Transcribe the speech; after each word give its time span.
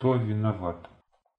кто 0.00 0.14
виноват. 0.14 0.88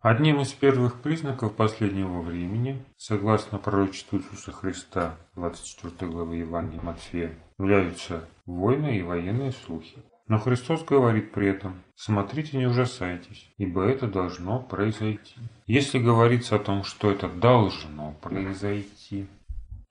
Одним 0.01 0.39
из 0.41 0.53
первых 0.53 1.01
признаков 1.01 1.55
последнего 1.55 2.21
времени, 2.21 2.85
согласно 2.95 3.57
пророчеству 3.57 4.19
Иисуса 4.19 4.51
Христа, 4.51 5.17
24 5.35 6.11
главы 6.11 6.35
Евангелия 6.35 6.83
Матфея, 6.83 7.33
являются 7.57 8.23
войны 8.45 8.99
и 8.99 9.01
военные 9.01 9.51
слухи. 9.51 9.97
Но 10.27 10.37
Христос 10.37 10.83
говорит 10.83 11.31
при 11.31 11.47
этом, 11.47 11.81
смотрите, 11.95 12.55
не 12.59 12.67
ужасайтесь, 12.67 13.51
ибо 13.57 13.83
это 13.83 14.05
должно 14.05 14.59
произойти. 14.59 15.39
Если 15.65 15.97
говорится 15.97 16.57
о 16.57 16.59
том, 16.59 16.83
что 16.83 17.09
это 17.09 17.27
должно 17.27 18.13
произойти, 18.21 19.27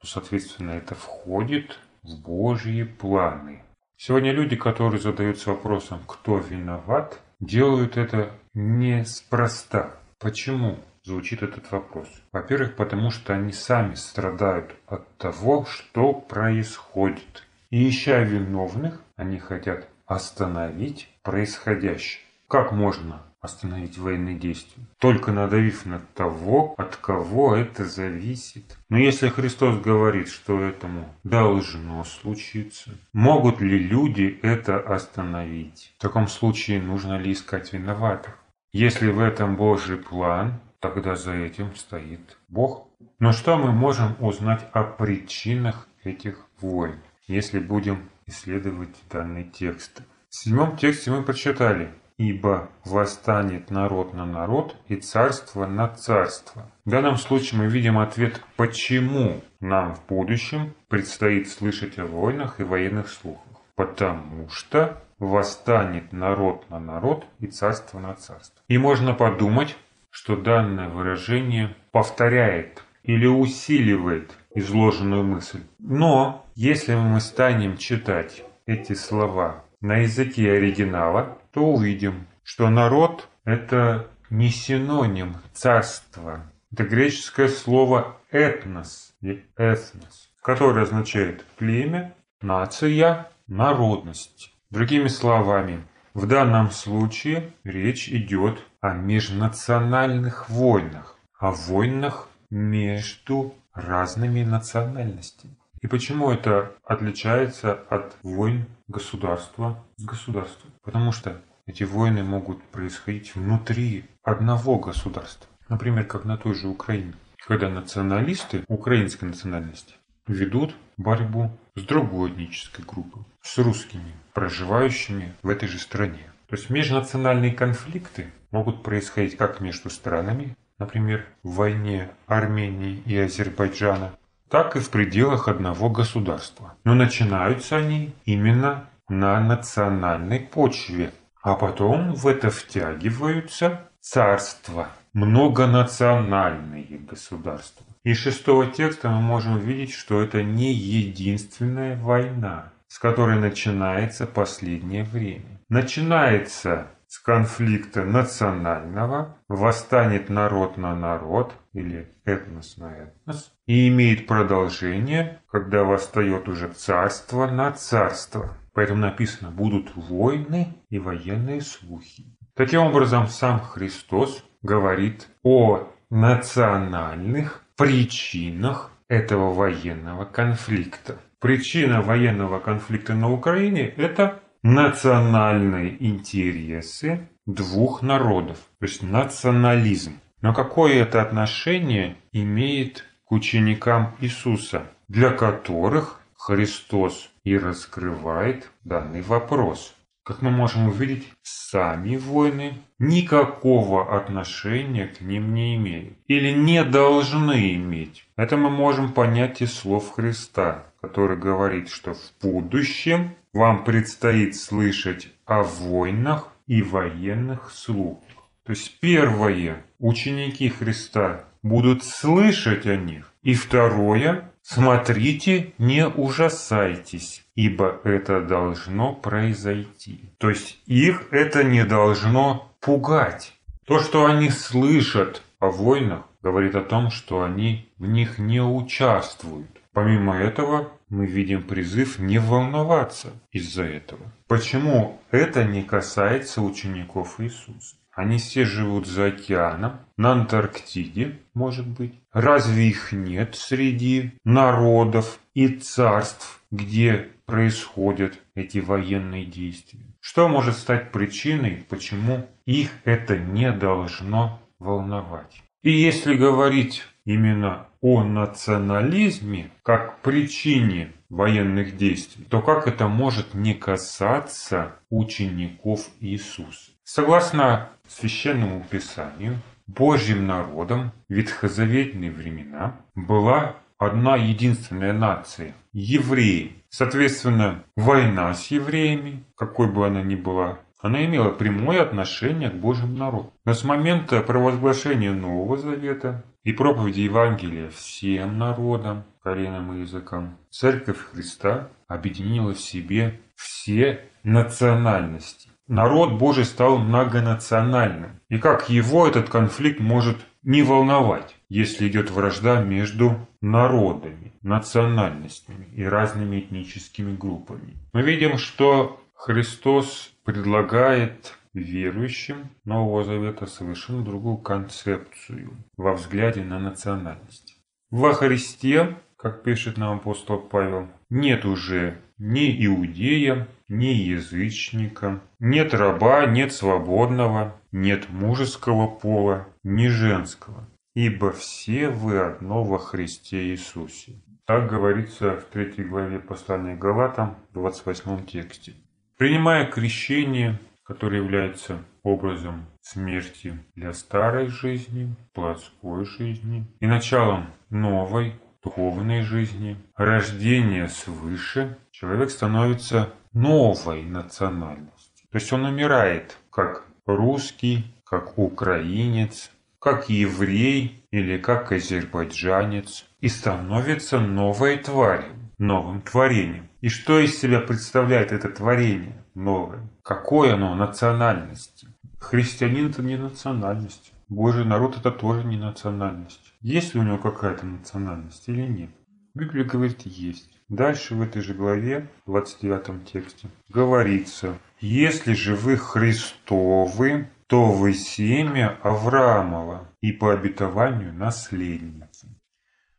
то, 0.00 0.06
соответственно, 0.06 0.70
это 0.70 0.94
входит 0.94 1.80
в 2.04 2.22
Божьи 2.22 2.84
планы. 2.84 3.64
Сегодня 3.96 4.30
люди, 4.30 4.54
которые 4.54 5.00
задаются 5.00 5.50
вопросом, 5.50 5.98
кто 6.06 6.38
виноват, 6.38 7.20
делают 7.40 7.96
это 7.96 8.32
неспроста. 8.54 9.96
Почему? 10.18 10.78
Звучит 11.02 11.42
этот 11.42 11.70
вопрос. 11.72 12.08
Во-первых, 12.30 12.76
потому 12.76 13.10
что 13.10 13.34
они 13.34 13.52
сами 13.52 13.94
страдают 13.94 14.76
от 14.86 15.08
того, 15.16 15.64
что 15.64 16.12
происходит. 16.12 17.46
И 17.70 17.88
ища 17.88 18.18
виновных, 18.20 19.00
они 19.16 19.38
хотят 19.38 19.88
остановить 20.06 21.08
происходящее. 21.22 22.22
Как 22.50 22.72
можно 22.72 23.22
остановить 23.40 23.96
военные 23.96 24.36
действия? 24.36 24.82
Только 24.98 25.30
надавив 25.30 25.86
на 25.86 26.00
того, 26.00 26.74
от 26.76 26.96
кого 26.96 27.54
это 27.54 27.84
зависит. 27.84 28.76
Но 28.88 28.98
если 28.98 29.28
Христос 29.28 29.78
говорит, 29.78 30.26
что 30.26 30.60
этому 30.60 31.14
должно 31.22 32.02
случиться, 32.02 32.90
могут 33.12 33.60
ли 33.60 33.78
люди 33.78 34.40
это 34.42 34.80
остановить? 34.80 35.94
В 35.96 36.02
таком 36.02 36.26
случае 36.26 36.82
нужно 36.82 37.18
ли 37.18 37.30
искать 37.30 37.72
виноватых? 37.72 38.36
Если 38.72 39.12
в 39.12 39.20
этом 39.20 39.54
Божий 39.54 39.98
план, 39.98 40.60
тогда 40.80 41.14
за 41.14 41.34
этим 41.34 41.76
стоит 41.76 42.36
Бог. 42.48 42.88
Но 43.20 43.30
что 43.30 43.58
мы 43.58 43.70
можем 43.70 44.16
узнать 44.18 44.68
о 44.72 44.82
причинах 44.82 45.86
этих 46.02 46.48
войн, 46.60 46.96
если 47.28 47.60
будем 47.60 48.10
исследовать 48.26 48.96
данный 49.08 49.44
текст. 49.44 50.02
В 50.28 50.34
седьмом 50.34 50.76
тексте 50.76 51.12
мы 51.12 51.22
прочитали 51.22 51.92
«Ибо 52.20 52.68
восстанет 52.84 53.70
народ 53.70 54.12
на 54.12 54.26
народ 54.26 54.76
и 54.88 54.96
царство 54.96 55.64
на 55.64 55.88
царство». 55.88 56.70
В 56.84 56.90
данном 56.90 57.16
случае 57.16 57.62
мы 57.62 57.66
видим 57.68 57.96
ответ 57.98 58.42
«Почему 58.56 59.40
нам 59.60 59.94
в 59.94 60.04
будущем 60.06 60.74
предстоит 60.88 61.48
слышать 61.48 61.98
о 61.98 62.04
войнах 62.04 62.60
и 62.60 62.62
военных 62.62 63.08
слухах?» 63.08 63.62
Потому 63.74 64.50
что 64.50 65.02
восстанет 65.18 66.12
народ 66.12 66.68
на 66.68 66.78
народ 66.78 67.24
и 67.38 67.46
царство 67.46 67.98
на 67.98 68.12
царство. 68.16 68.60
И 68.68 68.76
можно 68.76 69.14
подумать, 69.14 69.78
что 70.10 70.36
данное 70.36 70.90
выражение 70.90 71.74
повторяет 71.90 72.84
или 73.02 73.26
усиливает 73.26 74.36
изложенную 74.54 75.24
мысль. 75.24 75.62
Но 75.78 76.44
если 76.54 76.94
мы 76.96 77.18
станем 77.22 77.78
читать 77.78 78.42
эти 78.66 78.92
слова 78.92 79.64
на 79.80 79.98
языке 79.98 80.52
оригинала, 80.52 81.38
то 81.52 81.64
увидим, 81.64 82.26
что 82.42 82.68
народ– 82.68 83.28
это 83.44 84.08
не 84.28 84.50
синоним 84.50 85.36
царства. 85.52 86.50
Это 86.72 86.84
греческое 86.84 87.48
слово 87.48 88.16
«этнос» 88.30 89.14
или 89.20 89.44
«эснос», 89.56 90.30
которое 90.42 90.82
означает 90.82 91.44
племя, 91.56 92.14
нация, 92.40 93.28
народность. 93.46 94.54
Другими 94.70 95.08
словами, 95.08 95.82
в 96.14 96.26
данном 96.26 96.70
случае 96.70 97.52
речь 97.64 98.08
идет 98.08 98.64
о 98.80 98.94
межнациональных 98.94 100.48
войнах, 100.48 101.16
о 101.38 101.50
войнах 101.50 102.28
между 102.50 103.54
разными 103.72 104.42
национальностями. 104.42 105.56
И 105.80 105.86
почему 105.86 106.30
это 106.30 106.72
отличается 106.84 107.72
от 107.72 108.16
войн 108.22 108.66
государства 108.90 109.82
с 109.96 110.04
государством? 110.04 110.72
Потому 110.82 111.12
что 111.12 111.40
эти 111.66 111.84
войны 111.84 112.22
могут 112.22 112.62
происходить 112.64 113.34
внутри 113.34 114.04
одного 114.22 114.78
государства. 114.78 115.48
Например, 115.68 116.04
как 116.04 116.24
на 116.24 116.36
той 116.36 116.54
же 116.54 116.68
Украине. 116.68 117.14
Когда 117.46 117.68
националисты 117.68 118.64
украинской 118.68 119.24
национальности 119.24 119.94
ведут 120.26 120.74
борьбу 120.96 121.50
с 121.74 121.82
другой 121.82 122.30
этнической 122.30 122.84
группой, 122.84 123.22
с 123.40 123.56
русскими, 123.58 124.12
проживающими 124.34 125.34
в 125.42 125.48
этой 125.48 125.68
же 125.68 125.78
стране. 125.78 126.30
То 126.48 126.56
есть 126.56 126.70
межнациональные 126.70 127.52
конфликты 127.52 128.26
могут 128.50 128.82
происходить 128.82 129.36
как 129.36 129.60
между 129.60 129.90
странами, 129.90 130.56
например, 130.78 131.26
в 131.42 131.54
войне 131.54 132.10
Армении 132.26 133.02
и 133.06 133.16
Азербайджана, 133.16 134.12
так 134.50 134.76
и 134.76 134.80
в 134.80 134.90
пределах 134.90 135.48
одного 135.48 135.88
государства. 135.88 136.74
Но 136.84 136.94
начинаются 136.94 137.76
они 137.76 138.12
именно 138.24 138.90
на 139.08 139.40
национальной 139.40 140.40
почве, 140.40 141.12
а 141.42 141.54
потом 141.54 142.14
в 142.14 142.26
это 142.26 142.50
втягиваются 142.50 143.88
царства, 144.00 144.88
многонациональные 145.12 146.98
государства. 146.98 147.86
Из 148.02 148.18
шестого 148.18 148.66
текста 148.66 149.08
мы 149.08 149.20
можем 149.20 149.58
видеть, 149.58 149.92
что 149.92 150.20
это 150.22 150.42
не 150.42 150.72
единственная 150.72 151.96
война, 151.96 152.72
с 152.88 152.98
которой 152.98 153.38
начинается 153.38 154.26
последнее 154.26 155.04
время. 155.04 155.60
Начинается 155.68 156.88
с 157.10 157.18
конфликта 157.18 158.04
национального 158.04 159.36
восстанет 159.48 160.28
народ 160.28 160.76
на 160.76 160.94
народ 160.94 161.52
или 161.72 162.08
этнос 162.24 162.76
на 162.76 162.96
этнос 162.96 163.52
и 163.66 163.88
имеет 163.88 164.28
продолжение, 164.28 165.40
когда 165.50 165.82
восстает 165.82 166.48
уже 166.48 166.68
царство 166.68 167.48
на 167.48 167.72
царство. 167.72 168.56
Поэтому 168.74 169.00
написано 169.00 169.50
«будут 169.50 169.90
войны 169.96 170.76
и 170.88 171.00
военные 171.00 171.62
слухи». 171.62 172.26
Таким 172.54 172.82
образом, 172.82 173.26
сам 173.26 173.58
Христос 173.58 174.44
говорит 174.62 175.26
о 175.42 175.88
национальных 176.10 177.64
причинах 177.76 178.92
этого 179.08 179.52
военного 179.52 180.26
конфликта. 180.26 181.18
Причина 181.40 182.02
военного 182.02 182.60
конфликта 182.60 183.14
на 183.14 183.32
Украине– 183.32 183.88
это 183.96 184.40
национальные 184.62 185.96
интересы 186.04 187.28
двух 187.46 188.02
народов, 188.02 188.58
то 188.78 188.86
есть 188.86 189.02
национализм. 189.02 190.18
Но 190.42 190.54
какое 190.54 191.02
это 191.02 191.22
отношение 191.22 192.16
имеет 192.32 193.04
к 193.24 193.32
ученикам 193.32 194.14
Иисуса, 194.20 194.84
для 195.08 195.30
которых 195.30 196.20
Христос 196.34 197.30
и 197.44 197.56
раскрывает 197.56 198.70
данный 198.84 199.22
вопрос? 199.22 199.94
Как 200.22 200.42
мы 200.42 200.50
можем 200.50 200.88
увидеть, 200.88 201.28
сами 201.42 202.16
войны 202.16 202.74
никакого 202.98 204.16
отношения 204.16 205.08
к 205.08 205.22
ним 205.22 205.54
не 205.54 205.76
имеют 205.76 206.14
или 206.28 206.52
не 206.52 206.84
должны 206.84 207.74
иметь. 207.74 208.26
Это 208.36 208.56
мы 208.56 208.70
можем 208.70 209.12
понять 209.12 209.62
из 209.62 209.72
слов 209.72 210.12
Христа, 210.12 210.84
который 211.00 211.36
говорит, 211.36 211.88
что 211.88 212.14
в 212.14 212.32
будущем 212.42 213.34
вам 213.52 213.84
предстоит 213.84 214.56
слышать 214.56 215.28
о 215.44 215.62
войнах 215.62 216.48
и 216.66 216.82
военных 216.82 217.70
слухах. 217.72 218.24
То 218.64 218.70
есть 218.72 219.00
первое, 219.00 219.84
ученики 219.98 220.68
Христа 220.68 221.44
будут 221.62 222.04
слышать 222.04 222.86
о 222.86 222.96
них. 222.96 223.32
И 223.42 223.54
второе, 223.54 224.52
смотрите, 224.62 225.72
не 225.78 226.06
ужасайтесь, 226.06 227.44
ибо 227.54 228.00
это 228.04 228.40
должно 228.40 229.14
произойти. 229.14 230.32
То 230.38 230.50
есть 230.50 230.78
их 230.86 231.32
это 231.32 231.64
не 231.64 231.84
должно 231.84 232.72
пугать. 232.80 233.54
То, 233.86 233.98
что 233.98 234.26
они 234.26 234.50
слышат 234.50 235.42
о 235.58 235.70
войнах, 235.70 236.22
говорит 236.42 236.76
о 236.76 236.82
том, 236.82 237.10
что 237.10 237.42
они 237.42 237.88
в 237.98 238.06
них 238.06 238.38
не 238.38 238.62
участвуют. 238.62 239.80
Помимо 239.92 240.36
этого, 240.36 240.92
мы 241.10 241.26
видим 241.26 241.64
призыв 241.64 242.18
не 242.18 242.38
волноваться 242.38 243.32
из-за 243.50 243.82
этого. 243.82 244.32
Почему 244.46 245.20
это 245.30 245.64
не 245.64 245.82
касается 245.82 246.62
учеников 246.62 247.40
Иисуса? 247.40 247.96
Они 248.12 248.38
все 248.38 248.64
живут 248.64 249.06
за 249.06 249.26
океаном, 249.26 250.00
на 250.16 250.32
Антарктиде, 250.32 251.38
может 251.54 251.86
быть. 251.86 252.14
Разве 252.32 252.88
их 252.88 253.12
нет 253.12 253.54
среди 253.54 254.32
народов 254.44 255.38
и 255.54 255.68
царств, 255.68 256.62
где 256.70 257.28
происходят 257.46 258.38
эти 258.54 258.78
военные 258.78 259.44
действия? 259.44 260.04
Что 260.20 260.48
может 260.48 260.76
стать 260.76 261.12
причиной, 261.12 261.84
почему 261.88 262.46
их 262.66 262.90
это 263.04 263.38
не 263.38 263.72
должно 263.72 264.60
волновать? 264.78 265.62
И 265.82 265.90
если 265.90 266.34
говорить 266.34 267.04
именно 267.24 267.86
о 268.00 268.22
национализме 268.24 269.70
как 269.82 270.20
причине 270.20 271.12
военных 271.28 271.96
действий, 271.96 272.44
то 272.48 272.60
как 272.60 272.86
это 272.86 273.08
может 273.08 273.54
не 273.54 273.74
касаться 273.74 274.96
учеников 275.10 276.08
Иисуса? 276.20 276.92
Согласно 277.04 277.88
священному 278.08 278.84
писанию, 278.88 279.58
Божьим 279.86 280.46
народом 280.46 281.12
в 281.28 281.34
ветхозаветные 281.34 282.30
времена 282.30 282.96
была 283.14 283.76
одна 283.98 284.36
единственная 284.36 285.12
нация– 285.12 285.74
евреи. 285.92 286.76
Соответственно, 286.88 287.84
война 287.96 288.54
с 288.54 288.68
евреями, 288.68 289.44
какой 289.56 289.92
бы 289.92 290.06
она 290.06 290.22
ни 290.22 290.36
была, 290.36 290.78
она 291.02 291.24
имела 291.24 291.50
прямое 291.50 292.02
отношение 292.02 292.70
к 292.70 292.74
Божьему 292.74 293.16
народу. 293.16 293.52
Но 293.64 293.74
с 293.74 293.84
момента 293.84 294.40
провозглашения 294.42 295.32
Нового 295.32 295.76
Завета 295.76 296.44
и 296.62 296.72
проповеди 296.72 297.20
Евангелия 297.20 297.90
всем 297.90 298.58
народам, 298.58 299.24
коленам 299.42 299.92
и 299.94 300.00
языкам, 300.00 300.58
Церковь 300.70 301.18
Христа 301.18 301.88
объединила 302.06 302.74
в 302.74 302.80
себе 302.80 303.40
все 303.54 304.20
национальности. 304.42 305.70
Народ 305.86 306.34
Божий 306.34 306.64
стал 306.64 306.98
многонациональным. 306.98 308.40
И 308.48 308.58
как 308.58 308.90
его 308.90 309.26
этот 309.26 309.48
конфликт 309.48 309.98
может 309.98 310.36
не 310.62 310.82
волновать, 310.82 311.56
если 311.68 312.06
идет 312.06 312.30
вражда 312.30 312.80
между 312.80 313.48
народами, 313.60 314.52
национальностями 314.62 315.88
и 315.94 316.04
разными 316.04 316.60
этническими 316.60 317.34
группами. 317.34 317.96
Мы 318.12 318.22
видим, 318.22 318.58
что 318.58 319.20
Христос 319.34 320.32
предлагает 320.50 321.56
верующим 321.74 322.70
Нового 322.84 323.22
Завета 323.22 323.66
совершенно 323.66 324.24
другую 324.24 324.56
концепцию 324.56 325.76
во 325.96 326.14
взгляде 326.14 326.64
на 326.64 326.80
национальность. 326.80 327.78
Во 328.10 328.32
Христе, 328.32 329.16
как 329.36 329.62
пишет 329.62 329.96
нам 329.96 330.16
апостол 330.16 330.58
Павел, 330.58 331.06
нет 331.28 331.64
уже 331.64 332.18
ни 332.38 332.84
иудея, 332.84 333.68
ни 333.88 334.06
язычника, 334.06 335.40
нет 335.60 335.94
раба, 335.94 336.46
нет 336.46 336.72
свободного, 336.72 337.76
нет 337.92 338.28
мужеского 338.28 339.06
пола, 339.06 339.68
ни 339.84 340.08
женского, 340.08 340.88
ибо 341.14 341.52
все 341.52 342.08
вы 342.08 342.38
одно 342.38 342.82
во 342.82 342.98
Христе 342.98 343.68
Иисусе. 343.68 344.32
Так 344.66 344.90
говорится 344.90 345.56
в 345.56 345.64
третьей 345.66 346.04
главе 346.04 346.40
послания 346.40 346.96
Галатам, 346.96 347.54
28 347.72 348.46
тексте. 348.46 348.94
Принимая 349.40 349.86
крещение, 349.86 350.78
которое 351.02 351.38
является 351.38 352.04
образом 352.22 352.84
смерти 353.00 353.72
для 353.94 354.12
старой 354.12 354.66
жизни, 354.66 355.34
плотской 355.54 356.26
жизни 356.26 356.84
и 357.00 357.06
началом 357.06 357.70
новой, 357.88 358.52
духовной 358.84 359.40
жизни, 359.40 359.96
рождения 360.14 361.08
свыше, 361.08 361.96
человек 362.10 362.50
становится 362.50 363.32
новой 363.54 364.24
национальностью. 364.24 365.48
То 365.50 365.56
есть 365.56 365.72
он 365.72 365.86
умирает 365.86 366.58
как 366.70 367.06
русский, 367.24 368.04
как 368.24 368.58
украинец, 368.58 369.70
как 369.98 370.28
еврей 370.28 371.24
или 371.30 371.56
как 371.56 371.92
азербайджанец 371.92 373.24
и 373.40 373.48
становится 373.48 374.38
новой 374.38 374.98
тварью, 374.98 375.59
новым 375.80 376.20
творением. 376.20 376.88
И 377.00 377.08
что 377.08 377.40
из 377.40 377.58
себя 377.58 377.80
представляет 377.80 378.52
это 378.52 378.68
творение 378.68 379.44
новое? 379.54 380.08
Какое 380.22 380.74
оно 380.74 380.94
национальности? 380.94 382.06
Христианин 382.38 383.08
это 383.08 383.22
не 383.22 383.36
национальность. 383.36 384.32
Божий 384.48 384.84
народ 384.84 385.16
это 385.16 385.30
тоже 385.30 385.64
не 385.64 385.78
национальность. 385.78 386.74
Есть 386.82 387.14
ли 387.14 387.20
у 387.20 387.24
него 387.24 387.38
какая-то 387.38 387.86
национальность 387.86 388.68
или 388.68 388.82
нет? 388.82 389.10
Библия 389.54 389.84
говорит, 389.84 390.22
есть. 390.26 390.70
Дальше 390.88 391.34
в 391.34 391.42
этой 391.42 391.62
же 391.62 391.72
главе, 391.72 392.28
в 392.46 392.50
29 392.50 393.24
тексте, 393.32 393.68
говорится, 393.88 394.76
«Если 395.00 395.54
же 395.54 395.76
вы 395.76 395.96
Христовы, 395.96 397.48
то 397.68 397.92
вы 397.92 398.12
семя 398.12 398.98
Авраамова 399.02 400.08
и 400.20 400.32
по 400.32 400.52
обетованию 400.52 401.32
наследницы». 401.32 402.48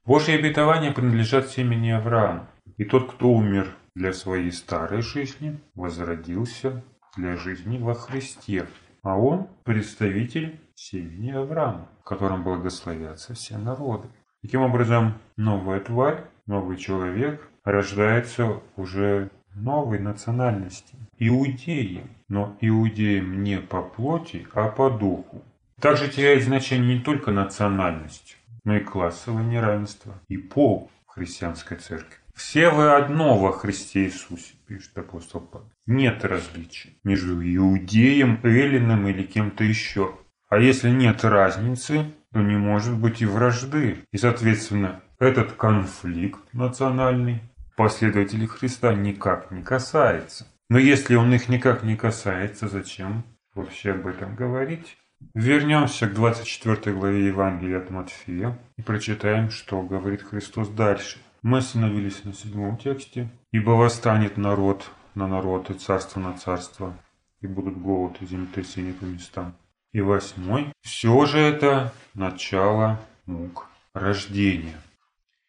Божьи 0.03 0.33
обетования 0.33 0.91
принадлежат 0.91 1.49
семени 1.49 1.91
Авраама. 1.91 2.49
И 2.81 2.83
тот, 2.83 3.13
кто 3.13 3.29
умер 3.29 3.75
для 3.93 4.11
своей 4.11 4.51
старой 4.51 5.03
жизни, 5.03 5.59
возродился 5.75 6.83
для 7.15 7.37
жизни 7.37 7.77
во 7.77 7.93
Христе. 7.93 8.65
А 9.03 9.19
он 9.19 9.49
представитель 9.63 10.59
семени 10.73 11.29
Авраама, 11.29 11.87
в 11.99 12.03
котором 12.05 12.43
благословятся 12.43 13.35
все 13.35 13.59
народы. 13.59 14.07
Таким 14.41 14.61
образом, 14.61 15.13
новая 15.37 15.79
тварь, 15.79 16.23
новый 16.47 16.75
человек 16.75 17.47
рождается 17.63 18.61
уже 18.77 19.29
новой 19.53 19.99
национальности. 19.99 20.97
Иудеи, 21.19 22.03
но 22.29 22.57
иудеям 22.61 23.43
не 23.43 23.59
по 23.59 23.83
плоти, 23.83 24.47
а 24.55 24.69
по 24.69 24.89
духу. 24.89 25.43
Также 25.79 26.09
теряет 26.09 26.45
значение 26.45 26.97
не 26.97 27.03
только 27.03 27.29
национальность, 27.29 28.37
но 28.63 28.75
и 28.75 28.79
классовое 28.79 29.43
неравенство, 29.43 30.19
и 30.29 30.37
пол 30.37 30.89
в 31.05 31.11
христианской 31.11 31.77
церкви. 31.77 32.20
Все 32.35 32.69
вы 32.69 32.91
одно 32.91 33.37
во 33.37 33.51
Христе 33.51 34.05
Иисусе, 34.05 34.53
пишет 34.67 34.97
апостол 34.97 35.41
Павел. 35.41 35.69
Нет 35.85 36.23
различий 36.23 36.99
между 37.03 37.41
иудеем, 37.41 38.39
эллином 38.43 39.07
или 39.07 39.23
кем-то 39.23 39.63
еще. 39.63 40.15
А 40.49 40.57
если 40.57 40.89
нет 40.89 41.23
разницы, 41.23 42.13
то 42.33 42.39
не 42.39 42.57
может 42.57 42.97
быть 42.97 43.21
и 43.21 43.25
вражды. 43.25 43.99
И, 44.11 44.17
соответственно, 44.17 45.01
этот 45.19 45.53
конфликт 45.53 46.41
национальный 46.53 47.41
последователей 47.75 48.47
Христа 48.47 48.93
никак 48.93 49.51
не 49.51 49.63
касается. 49.63 50.47
Но 50.69 50.77
если 50.77 51.15
он 51.15 51.33
их 51.33 51.49
никак 51.49 51.83
не 51.83 51.95
касается, 51.95 52.67
зачем 52.67 53.23
вообще 53.53 53.91
об 53.91 54.07
этом 54.07 54.35
говорить? 54.35 54.97
Вернемся 55.33 56.07
к 56.07 56.13
24 56.13 56.95
главе 56.95 57.27
Евангелия 57.27 57.77
от 57.77 57.89
Матфея 57.89 58.57
и 58.77 58.81
прочитаем, 58.81 59.49
что 59.49 59.81
говорит 59.81 60.23
Христос 60.23 60.69
дальше. 60.69 61.19
Мы 61.41 61.57
остановились 61.57 62.23
на 62.23 62.33
седьмом 62.33 62.77
тексте. 62.77 63.29
«Ибо 63.51 63.71
восстанет 63.71 64.37
народ 64.37 64.91
на 65.15 65.27
народ 65.27 65.69
и 65.69 65.73
царство 65.73 66.19
на 66.19 66.37
царство, 66.37 66.95
и 67.41 67.47
будут 67.47 67.77
голод 67.77 68.17
и 68.21 68.25
землетрясения 68.25 68.93
по 68.93 69.05
местам». 69.05 69.55
И 69.91 69.99
восьмой. 69.99 70.71
Все 70.81 71.25
же 71.25 71.39
это 71.39 71.93
начало 72.13 73.01
мук 73.25 73.67
рождения. 73.93 74.77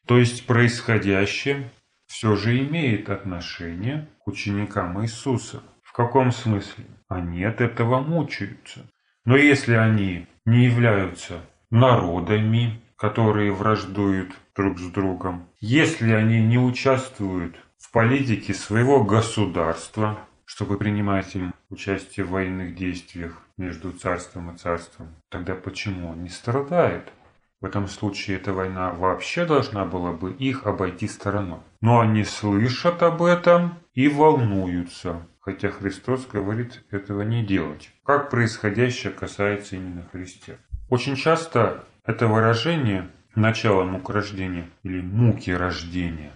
То 0.07 0.19
есть 0.19 0.47
происходящее 0.47 1.71
все 2.07 2.35
же 2.35 2.59
имеет 2.59 3.09
отношение 3.09 4.09
к 4.19 4.29
ученикам 4.29 5.01
Иисуса. 5.03 5.63
В 5.83 5.93
каком 5.93 6.33
смысле? 6.33 6.87
Они 7.09 7.45
от 7.45 7.61
этого 7.61 8.01
мучаются. 8.01 8.81
Но 9.25 9.37
если 9.37 9.75
они 9.75 10.27
не 10.45 10.65
являются 10.65 11.41
народами, 11.71 12.81
которые 13.03 13.51
враждуют 13.51 14.31
друг 14.55 14.79
с 14.79 14.87
другом, 14.87 15.49
если 15.59 16.13
они 16.13 16.41
не 16.41 16.57
участвуют 16.57 17.57
в 17.77 17.91
политике 17.91 18.55
своего 18.55 19.03
государства, 19.03 20.21
чтобы 20.45 20.79
принимать 20.79 21.35
им 21.35 21.53
участие 21.69 22.25
в 22.25 22.31
военных 22.31 22.77
действиях 22.77 23.43
между 23.57 23.91
царством 23.91 24.55
и 24.55 24.57
царством, 24.57 25.09
тогда 25.31 25.57
почему 25.57 26.11
он 26.11 26.23
не 26.23 26.29
страдает? 26.29 27.13
В 27.61 27.65
этом 27.65 27.89
случае 27.89 28.37
эта 28.37 28.53
война 28.53 28.93
вообще 28.93 29.47
должна 29.47 29.85
была 29.85 30.13
бы 30.13 30.33
их 30.33 30.65
обойти 30.65 31.09
стороной. 31.09 31.59
Но 31.81 31.99
они 31.99 32.23
слышат 32.23 33.03
об 33.03 33.25
этом 33.25 33.81
и 33.95 34.07
волнуются, 34.07 35.27
хотя 35.41 35.71
Христос 35.71 36.29
говорит 36.29 36.85
этого 36.93 37.23
не 37.23 37.45
делать. 37.45 37.91
Как 38.05 38.31
происходящее 38.31 39.13
касается 39.13 39.75
именно 39.75 40.09
христиан. 40.13 40.59
Очень 40.93 41.17
часто 41.17 41.87
это 42.05 42.27
выражение 42.27 43.09
«начало 43.35 43.85
мук 43.85 44.11
рождения» 44.11 44.69
или 44.83 45.01
«муки 45.01 45.51
рождения» 45.51 46.33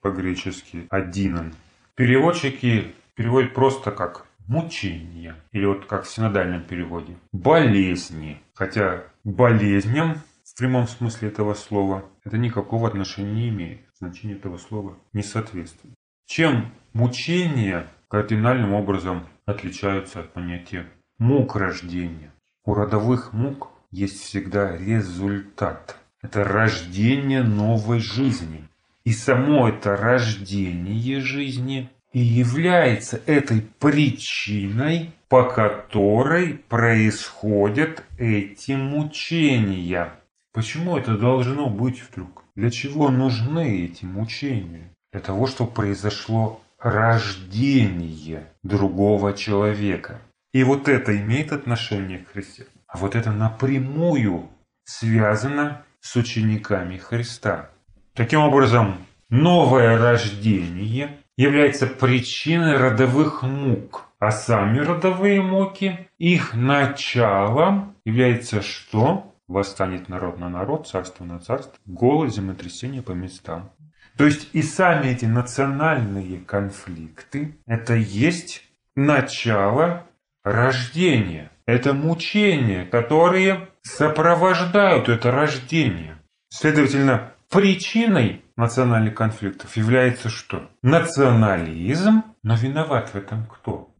по-гречески 0.00 0.88
«одинан». 0.90 1.54
Переводчики 1.94 2.96
переводят 3.14 3.54
просто 3.54 3.92
как 3.92 4.26
мучения, 4.48 5.36
или 5.52 5.66
вот 5.66 5.86
как 5.86 6.02
в 6.02 6.10
синодальном 6.10 6.64
переводе, 6.64 7.14
болезни. 7.30 8.42
Хотя 8.54 9.04
болезням 9.22 10.16
в 10.42 10.58
прямом 10.58 10.88
смысле 10.88 11.28
этого 11.28 11.54
слова 11.54 12.04
это 12.24 12.38
никакого 12.38 12.88
отношения 12.88 13.30
не 13.30 13.48
имеет. 13.50 13.82
Значение 14.00 14.36
этого 14.36 14.56
слова 14.56 14.98
не 15.12 15.22
соответствует. 15.22 15.94
Чем 16.26 16.72
мучения 16.92 17.86
кардинальным 18.08 18.74
образом 18.74 19.28
отличаются 19.46 20.18
от 20.18 20.32
понятия 20.32 20.88
мук 21.18 21.54
рождения? 21.54 22.32
У 22.64 22.74
родовых 22.74 23.32
мук 23.32 23.68
есть 23.92 24.22
всегда 24.22 24.76
результат. 24.76 25.96
Это 26.22 26.42
рождение 26.44 27.42
новой 27.42 28.00
жизни. 28.00 28.64
И 29.04 29.12
само 29.12 29.68
это 29.68 29.96
рождение 29.96 31.20
жизни 31.20 31.90
и 32.12 32.20
является 32.20 33.20
этой 33.26 33.62
причиной, 33.78 35.12
по 35.28 35.44
которой 35.44 36.54
происходят 36.68 38.04
эти 38.18 38.72
мучения. 38.72 40.12
Почему 40.52 40.98
это 40.98 41.16
должно 41.16 41.68
быть 41.68 42.02
вдруг? 42.02 42.44
Для 42.54 42.70
чего 42.70 43.08
нужны 43.10 43.84
эти 43.84 44.04
мучения? 44.04 44.92
Для 45.12 45.20
того, 45.20 45.46
чтобы 45.46 45.70
произошло 45.72 46.60
рождение 46.78 48.44
другого 48.62 49.32
человека. 49.32 50.20
И 50.52 50.64
вот 50.64 50.88
это 50.88 51.16
имеет 51.16 51.52
отношение 51.52 52.18
к 52.18 52.32
Христу. 52.32 52.64
А 52.92 52.98
вот 52.98 53.16
это 53.16 53.32
напрямую 53.32 54.50
связано 54.84 55.82
с 56.00 56.14
учениками 56.14 56.98
Христа. 56.98 57.70
Таким 58.12 58.40
образом, 58.40 58.98
новое 59.30 59.96
рождение 59.96 61.18
является 61.38 61.86
причиной 61.86 62.76
родовых 62.76 63.42
мук, 63.42 64.04
а 64.18 64.30
сами 64.30 64.80
родовые 64.80 65.40
муки, 65.40 66.06
их 66.18 66.54
началом 66.54 67.96
является 68.04 68.60
что? 68.60 69.34
Восстанет 69.48 70.10
народ 70.10 70.38
на 70.38 70.50
народ, 70.50 70.86
царство 70.86 71.24
на 71.24 71.38
царство, 71.38 71.74
голод, 71.86 72.32
землетрясение 72.32 73.00
по 73.00 73.12
местам. 73.12 73.70
То 74.18 74.26
есть 74.26 74.50
и 74.52 74.60
сами 74.60 75.08
эти 75.08 75.24
национальные 75.24 76.40
конфликты– 76.40 77.56
это 77.66 77.94
есть 77.94 78.62
начало 78.94 80.06
рождения. 80.44 81.51
Это 81.66 81.92
мучения, 81.92 82.84
которые 82.84 83.68
сопровождают 83.82 85.08
это 85.08 85.30
рождение. 85.30 86.18
Следовательно, 86.48 87.32
причиной 87.48 88.42
национальных 88.56 89.14
конфликтов 89.14 89.76
является 89.76 90.28
что? 90.28 90.68
Национализм, 90.82 92.24
но 92.42 92.56
виноват 92.56 93.10
в 93.10 93.16
этом 93.16 93.46
кто? 93.46 93.94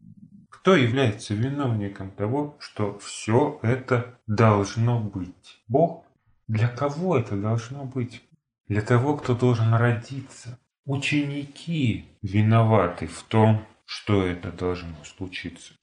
Кто 0.49 0.75
является 0.75 1.33
виновником 1.33 2.11
того, 2.11 2.55
что 2.59 2.97
все 2.99 3.59
это 3.61 4.19
должно 4.27 4.99
быть? 4.99 5.61
Бог? 5.67 6.05
Для 6.47 6.67
кого 6.67 7.17
это 7.17 7.35
должно 7.35 7.85
быть? 7.85 8.21
Для 8.67 8.81
того, 8.81 9.17
кто 9.17 9.35
должен 9.35 9.73
родиться. 9.73 10.59
Ученики 10.85 12.05
виноваты 12.21 13.07
в 13.07 13.23
том, 13.23 13.65
что 13.85 14.25
это 14.25 14.51
должно 14.51 14.95
случиться. 15.03 15.73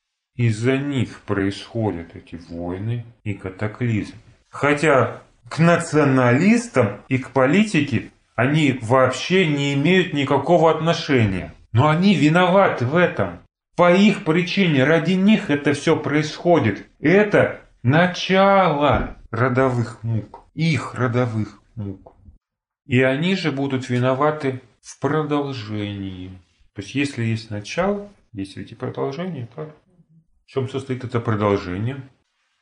Из-за 0.40 0.78
них 0.78 1.20
происходят 1.26 2.16
эти 2.16 2.40
войны 2.48 3.04
и 3.24 3.34
катаклизмы. 3.34 4.16
Хотя 4.48 5.20
к 5.50 5.58
националистам 5.58 7.02
и 7.08 7.18
к 7.18 7.32
политике 7.32 8.10
они 8.36 8.78
вообще 8.80 9.46
не 9.46 9.74
имеют 9.74 10.14
никакого 10.14 10.70
отношения. 10.70 11.52
Но 11.72 11.90
они 11.90 12.14
виноваты 12.14 12.86
в 12.86 12.96
этом. 12.96 13.40
По 13.76 13.94
их 13.94 14.24
причине, 14.24 14.84
ради 14.84 15.12
них 15.12 15.50
это 15.50 15.74
все 15.74 15.94
происходит. 15.94 16.86
Это 17.00 17.60
начало 17.82 19.18
родовых 19.30 20.02
мук. 20.02 20.46
Их 20.54 20.94
родовых 20.94 21.60
мук. 21.74 22.14
И 22.86 23.02
они 23.02 23.34
же 23.36 23.52
будут 23.52 23.90
виноваты 23.90 24.62
в 24.80 25.00
продолжении. 25.00 26.30
То 26.72 26.80
есть, 26.80 26.94
если 26.94 27.24
есть 27.24 27.50
начало, 27.50 28.08
есть 28.32 28.56
ведь 28.56 28.72
и 28.72 28.74
продолжение, 28.74 29.46
так? 29.54 29.68
В 30.50 30.52
чем 30.52 30.68
состоит 30.68 31.04
это 31.04 31.20
продолжение? 31.20 31.98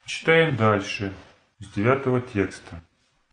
Читаем 0.04 0.56
дальше, 0.56 1.10
с 1.58 1.72
девятого 1.72 2.20
текста. 2.20 2.82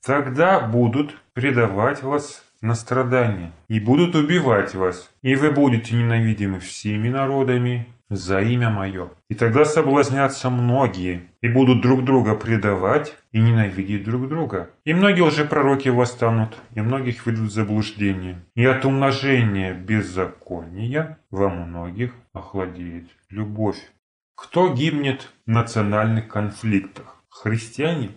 «Тогда 0.02 0.62
будут 0.62 1.14
предавать 1.34 2.02
вас 2.04 2.42
на 2.62 2.74
страдания, 2.74 3.52
и 3.68 3.82
будут 3.82 4.16
убивать 4.16 4.74
вас, 4.74 5.12
и 5.22 5.36
вы 5.36 5.52
будете 5.52 5.94
ненавидимы 5.94 6.62
всеми 6.62 7.10
народами 7.10 7.90
за 8.10 8.40
имя 8.40 8.70
мое. 8.70 9.10
И 9.28 9.36
тогда 9.36 9.66
соблазнятся 9.66 10.50
многие, 10.50 11.24
и 11.42 11.50
будут 11.50 11.82
друг 11.82 12.06
друга 12.06 12.34
предавать 12.36 13.14
и 13.34 13.42
ненавидеть 13.42 14.06
друг 14.06 14.30
друга. 14.30 14.70
И 14.86 14.94
многие 14.94 15.24
уже 15.24 15.44
пророки 15.44 15.90
восстанут, 15.90 16.56
и 16.76 16.80
многих 16.80 17.28
ведут 17.28 17.50
в 17.50 17.54
заблуждение. 17.54 18.40
И 18.56 18.64
от 18.64 18.86
умножения 18.86 19.74
беззакония 19.74 21.20
во 21.30 21.50
многих 21.50 22.14
охладеет 22.32 23.10
любовь. 23.30 23.92
Кто 24.36 24.74
гибнет 24.74 25.30
в 25.46 25.50
национальных 25.50 26.28
конфликтах? 26.28 27.24
Христиане? 27.30 28.12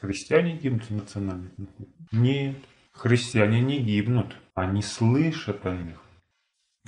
Христиане 0.00 0.56
гибнут 0.56 0.84
в 0.84 0.90
национальных 0.90 1.54
конфликтах? 1.56 2.12
Нет. 2.12 2.56
Христиане 2.92 3.60
не 3.60 3.78
гибнут. 3.78 4.36
Они 4.54 4.82
слышат 4.82 5.64
о 5.66 5.74
них. 5.74 6.00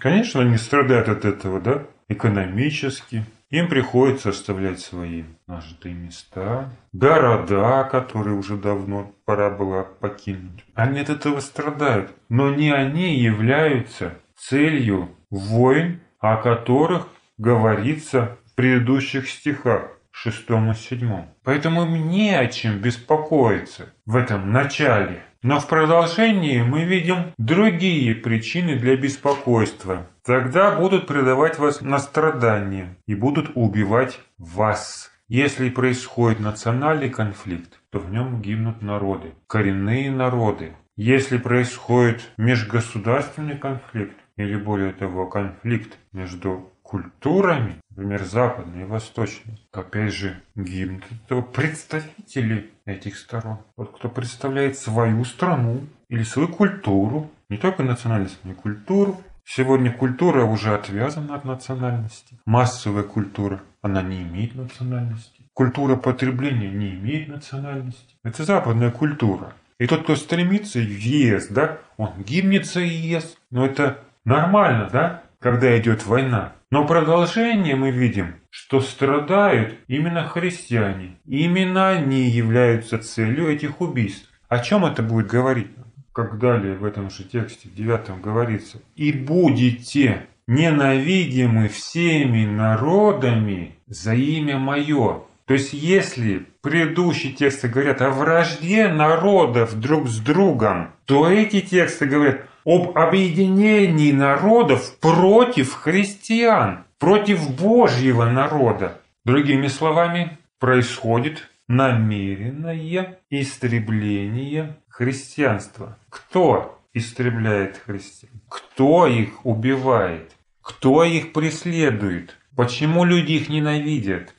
Конечно, 0.00 0.40
они 0.40 0.56
страдают 0.56 1.08
от 1.08 1.24
этого, 1.24 1.60
да? 1.60 1.86
Экономически. 2.08 3.24
Им 3.50 3.68
приходится 3.68 4.30
оставлять 4.30 4.80
свои 4.80 5.24
нажитые 5.46 5.94
места, 5.94 6.70
города, 6.92 7.84
которые 7.84 8.36
уже 8.36 8.56
давно 8.58 9.14
пора 9.24 9.50
было 9.50 9.84
покинуть. 9.84 10.64
Они 10.74 11.00
от 11.00 11.08
этого 11.08 11.40
страдают. 11.40 12.12
Но 12.28 12.54
не 12.54 12.70
они 12.70 13.18
являются 13.18 14.18
целью 14.36 15.10
войн, 15.30 16.00
о 16.20 16.36
которых 16.36 17.08
говорится 17.38 18.36
в 18.46 18.54
предыдущих 18.54 19.28
стихах, 19.28 19.98
шестом 20.10 20.70
и 20.70 20.74
седьмом. 20.74 21.30
Поэтому 21.44 21.84
им 21.84 22.08
не 22.08 22.36
о 22.36 22.46
чем 22.48 22.80
беспокоиться 22.80 23.94
в 24.04 24.16
этом 24.16 24.52
начале. 24.52 25.22
Но 25.40 25.60
в 25.60 25.68
продолжении 25.68 26.62
мы 26.62 26.82
видим 26.82 27.32
другие 27.38 28.14
причины 28.16 28.74
для 28.76 28.96
беспокойства. 28.96 30.08
Тогда 30.24 30.76
будут 30.76 31.06
предавать 31.06 31.58
вас 31.58 31.80
на 31.80 32.00
страдания 32.00 32.96
и 33.06 33.14
будут 33.14 33.52
убивать 33.54 34.18
вас. 34.36 35.12
Если 35.28 35.70
происходит 35.70 36.40
национальный 36.40 37.10
конфликт, 37.10 37.80
то 37.90 38.00
в 38.00 38.10
нем 38.10 38.42
гибнут 38.42 38.82
народы, 38.82 39.34
коренные 39.46 40.10
народы. 40.10 40.72
Если 40.96 41.38
происходит 41.38 42.32
межгосударственный 42.36 43.56
конфликт, 43.56 44.16
или 44.36 44.56
более 44.56 44.92
того, 44.92 45.26
конфликт 45.26 45.98
между 46.12 46.72
культурами, 46.88 47.76
например, 47.90 48.24
западной 48.24 48.82
и 48.82 48.86
восточной, 48.86 49.60
опять 49.72 50.14
же, 50.14 50.42
гибнут 50.54 51.04
представители 51.52 52.70
этих 52.86 53.18
сторон. 53.18 53.58
Вот 53.76 53.94
кто 53.94 54.08
представляет 54.08 54.78
свою 54.78 55.22
страну 55.26 55.82
или 56.08 56.22
свою 56.22 56.48
культуру, 56.48 57.30
не 57.50 57.58
только 57.58 57.82
национальность, 57.82 58.38
но 58.42 58.52
и 58.52 58.54
культуру. 58.54 59.20
Сегодня 59.44 59.92
культура 59.92 60.44
уже 60.44 60.74
отвязана 60.74 61.34
от 61.34 61.44
национальности. 61.44 62.38
Массовая 62.46 63.02
культура, 63.02 63.60
она 63.82 64.02
не 64.02 64.22
имеет 64.22 64.54
национальности. 64.54 65.42
Культура 65.52 65.96
потребления 65.96 66.70
не 66.70 66.94
имеет 66.94 67.28
национальности. 67.28 68.16
Это 68.24 68.44
западная 68.44 68.90
культура. 68.90 69.52
И 69.78 69.86
тот, 69.86 70.04
кто 70.04 70.16
стремится 70.16 70.78
в 70.78 70.82
ЕС, 70.82 71.48
да, 71.48 71.78
он 71.98 72.12
гибнет 72.22 72.66
за 72.66 72.80
ЕС. 72.80 73.36
Но 73.50 73.66
это 73.66 73.98
нормально, 74.24 74.88
да, 74.90 75.22
когда 75.38 75.78
идет 75.78 76.06
война. 76.06 76.52
Но 76.70 76.86
продолжение 76.86 77.76
мы 77.76 77.90
видим, 77.90 78.34
что 78.50 78.82
страдают 78.82 79.74
именно 79.86 80.24
христиане. 80.28 81.18
Именно 81.26 81.88
они 81.88 82.28
являются 82.28 82.98
целью 82.98 83.48
этих 83.48 83.80
убийств. 83.80 84.30
О 84.48 84.58
чем 84.58 84.84
это 84.84 85.02
будет 85.02 85.28
говорить? 85.28 85.68
Как 86.12 86.38
далее 86.38 86.74
в 86.74 86.84
этом 86.84 87.10
же 87.10 87.24
тексте, 87.24 87.68
в 87.68 87.74
девятом 87.74 88.20
говорится. 88.20 88.82
«И 88.96 89.12
будете 89.12 90.26
ненавидимы 90.46 91.68
всеми 91.68 92.44
народами 92.44 93.76
за 93.86 94.14
имя 94.14 94.58
мое». 94.58 95.22
То 95.46 95.54
есть, 95.54 95.72
если 95.72 96.46
предыдущие 96.60 97.32
тексты 97.32 97.68
говорят 97.68 98.02
о 98.02 98.10
вражде 98.10 98.88
народов 98.88 99.80
друг 99.80 100.06
с 100.06 100.18
другом, 100.18 100.90
то 101.06 101.30
эти 101.30 101.62
тексты 101.62 102.04
говорят 102.04 102.42
об 102.68 102.98
объединении 102.98 104.12
народов 104.12 104.98
против 104.98 105.72
христиан, 105.72 106.84
против 106.98 107.56
Божьего 107.56 108.26
народа. 108.26 109.00
Другими 109.24 109.68
словами, 109.68 110.36
происходит 110.58 111.48
намеренное 111.66 113.20
истребление 113.30 114.76
христианства. 114.86 115.96
Кто 116.10 116.78
истребляет 116.92 117.80
христиан? 117.86 118.38
Кто 118.50 119.06
их 119.06 119.46
убивает? 119.46 120.32
Кто 120.60 121.04
их 121.04 121.32
преследует? 121.32 122.36
Почему 122.54 123.04
люди 123.04 123.32
их 123.32 123.48
ненавидят? 123.48 124.34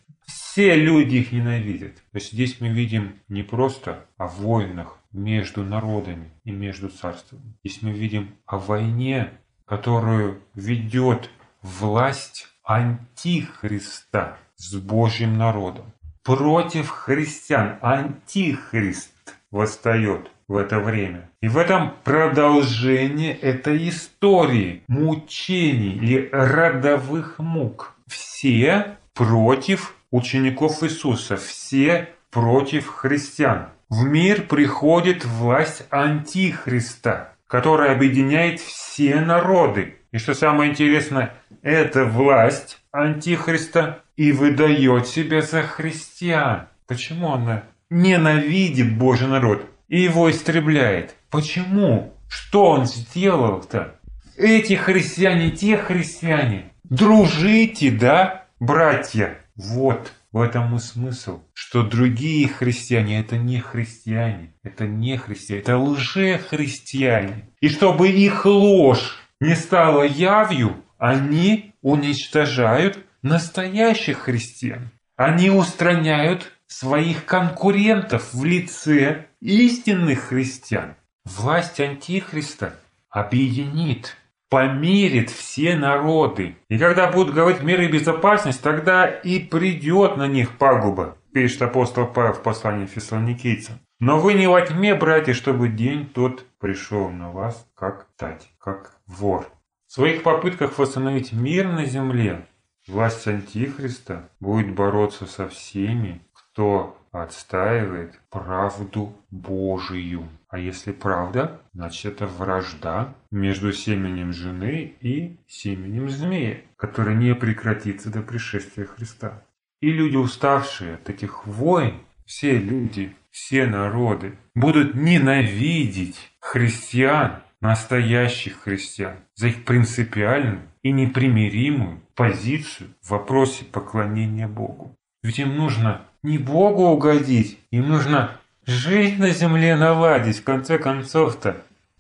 Все 0.52 0.76
люди 0.76 1.18
их 1.18 1.32
ненавидят. 1.32 1.96
То 1.96 2.16
есть 2.16 2.34
здесь 2.34 2.60
мы 2.60 2.70
видим 2.70 3.14
не 3.28 3.44
просто 3.44 4.08
о 4.18 4.26
войнах, 4.26 4.98
между 5.12 5.64
народами 5.64 6.32
и 6.44 6.50
между 6.50 6.90
царствами. 6.90 7.54
Здесь 7.64 7.84
мы 7.84 7.92
видим 7.92 8.36
о 8.48 8.58
войне, 8.58 9.30
которую 9.66 10.42
ведет 10.56 11.30
власть 11.62 12.48
Антихриста 12.64 14.38
с 14.56 14.74
Божьим 14.76 15.38
народом. 15.38 15.86
Против 16.24 16.90
христиан 16.90 17.78
Антихрист 17.82 19.36
восстает 19.52 20.32
в 20.48 20.58
это 20.58 20.80
время. 20.80 21.30
И 21.42 21.48
в 21.48 21.58
этом 21.58 21.94
продолжение 22.04 23.36
этой 23.36 23.88
истории 23.88 24.82
мучений 24.88 25.94
или 25.94 26.28
родовых 26.32 27.38
мук. 27.38 27.94
Все 28.08 28.98
против 29.14 29.96
учеников 30.12 30.84
Иисуса, 30.84 31.38
все 31.38 32.10
против 32.32 32.88
христиан. 32.88 33.70
В 33.90 34.04
мир 34.04 34.44
приходит 34.44 35.26
власть 35.26 35.86
Антихриста, 35.90 37.34
которая 37.48 37.94
объединяет 37.94 38.60
все 38.60 39.20
народы. 39.20 39.96
И 40.12 40.18
что 40.18 40.34
самое 40.34 40.72
интересное, 40.72 41.34
эта 41.62 42.06
власть 42.06 42.80
Антихриста 42.92 44.02
и 44.16 44.32
выдает 44.32 45.08
себя 45.08 45.42
за 45.42 45.64
христиан. 45.64 46.68
Почему 46.88 47.34
она 47.34 47.64
ненавидит 47.90 48.98
Божий 48.98 49.28
народ 49.28 49.66
и 49.88 50.02
его 50.02 50.30
истребляет? 50.30 51.16
Почему? 51.30 52.14
Что 52.28 52.66
он 52.66 52.86
сделал-то? 52.86 53.96
Эти 54.38 54.74
христиане, 54.74 55.52
те 55.52 55.78
христиане. 55.78 56.72
Дружите, 56.84 57.92
да, 57.92 58.46
братья? 58.60 59.39
Вот 59.60 60.14
в 60.32 60.40
этом 60.40 60.78
и 60.78 60.80
смысл, 60.80 61.42
что 61.54 61.84
другие 61.84 62.48
христиане 62.48 63.20
это 63.20 63.38
не 63.38 63.60
христиане, 63.60 64.54
это 64.64 64.88
не 64.88 65.18
христиане, 65.18 65.62
это 65.62 65.78
лже-христиане. 65.78 67.50
И 67.60 67.68
чтобы 67.68 68.10
их 68.10 68.46
ложь 68.46 69.18
не 69.42 69.56
стала 69.56 70.04
явью, 70.04 70.82
они 70.98 71.74
уничтожают 71.82 73.00
настоящих 73.22 74.20
христиан. 74.20 74.92
Они 75.18 75.50
устраняют 75.50 76.54
своих 76.68 77.26
конкурентов 77.26 78.34
в 78.34 78.46
лице 78.46 79.26
истинных 79.42 80.30
христиан. 80.30 80.96
Власть 81.26 81.82
Антихриста 81.82 82.76
объединит, 83.10 84.16
помирит 84.50 85.30
все 85.30 85.76
народы. 85.76 86.56
И 86.68 86.78
когда 86.78 87.12
будут 87.12 87.34
говорить 87.34 87.62
мир 87.62 87.82
и 87.82 87.88
безопасность, 87.88 88.62
тогда 88.62 89.06
и 89.06 89.40
придет 89.40 90.18
на 90.18 90.28
них 90.28 90.58
пагуба, 90.58 91.18
пишет 91.34 91.62
апостол 91.62 92.08
Павел 92.08 92.34
в 92.34 92.42
послании 92.42 92.88
фессалоникийцам. 92.88 93.80
Но 94.00 94.20
вы 94.20 94.34
не 94.34 94.48
во 94.48 94.62
тьме, 94.62 94.96
братья, 94.96 95.34
чтобы 95.34 95.68
день 95.68 96.08
тот 96.08 96.46
пришел 96.60 97.10
на 97.10 97.32
вас, 97.32 97.68
как 97.76 98.08
тать, 98.18 98.50
как 98.58 98.98
вор. 99.06 99.48
В 99.88 99.94
своих 99.94 100.24
попытках 100.24 100.78
восстановить 100.78 101.34
мир 101.34 101.68
на 101.68 101.86
земле 101.86 102.46
власть 102.88 103.28
Антихриста 103.28 104.30
будет 104.40 104.74
бороться 104.74 105.26
со 105.26 105.50
всеми, 105.50 106.22
кто 106.32 106.98
отстаивает 107.12 108.20
правду 108.30 109.14
Божию. 109.32 110.30
А 110.50 110.58
если 110.58 110.92
правда, 110.92 111.62
значит 111.74 112.14
это 112.14 112.26
вражда 112.26 113.14
между 113.30 113.72
семенем 113.72 114.34
жены 114.34 114.96
и 115.00 115.38
семенем 115.48 116.10
змея, 116.10 116.62
которая 116.76 117.16
не 117.16 117.36
прекратится 117.36 118.12
до 118.12 118.24
пришествия 118.24 118.86
Христа. 118.86 119.44
И 119.80 119.92
люди, 119.92 120.18
уставшие 120.18 120.96
от 120.96 121.10
этих 121.10 121.46
войн, 121.46 122.00
все 122.26 122.58
люди, 122.58 123.16
все 123.30 123.68
народы 123.68 124.34
будут 124.56 124.96
ненавидеть 124.96 126.32
христиан, 126.40 127.44
настоящих 127.62 128.62
христиан, 128.62 129.18
за 129.36 129.50
их 129.50 129.66
принципиальную 129.66 130.62
и 130.82 130.92
непримиримую 130.92 132.02
позицию 132.16 132.90
в 133.02 133.12
вопросе 133.12 133.66
поклонения 133.66 134.48
Богу. 134.48 134.96
Ведь 135.22 135.40
им 135.40 135.56
нужно 135.56 136.02
не 136.24 136.38
Богу 136.38 136.84
угодить, 136.84 137.60
им 137.72 137.90
нужно 137.90 138.40
жизнь 138.70 139.20
на 139.20 139.32
земле 139.32 139.76
наладить, 139.76 140.40
в 140.40 140.44
конце 140.44 140.78
концов-то. 140.78 141.58